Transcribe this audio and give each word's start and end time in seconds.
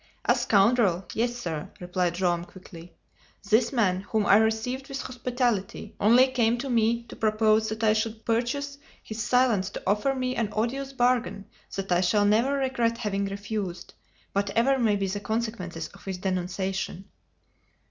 "A 0.25 0.33
scoundrel! 0.33 1.05
Yes, 1.13 1.35
sir!" 1.35 1.69
replied 1.79 2.15
Joam 2.15 2.43
quickly. 2.43 2.95
"This 3.47 3.71
man, 3.71 4.01
whom 4.01 4.25
I 4.25 4.37
received 4.37 4.89
with 4.89 4.99
hospitality, 4.99 5.93
only 5.99 6.25
came 6.31 6.57
to 6.57 6.71
me 6.71 7.03
to 7.03 7.15
propose 7.15 7.69
that 7.69 7.83
I 7.83 7.93
should 7.93 8.25
purchase 8.25 8.79
his 9.03 9.21
silence 9.23 9.69
to 9.69 9.83
offer 9.85 10.15
me 10.15 10.35
an 10.35 10.49
odious 10.53 10.91
bargain 10.91 11.45
that 11.75 11.91
I 11.91 12.01
shall 12.01 12.25
never 12.25 12.53
regret 12.55 12.97
having 12.97 13.25
refused, 13.25 13.93
whatever 14.33 14.79
may 14.79 14.95
be 14.95 15.05
the 15.05 15.19
consequences 15.19 15.87
of 15.89 16.05
his 16.05 16.17
denunciation!" 16.17 17.05